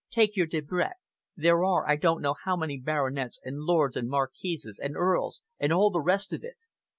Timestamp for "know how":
2.23-2.55